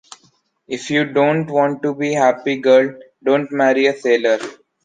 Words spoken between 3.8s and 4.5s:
a sailor.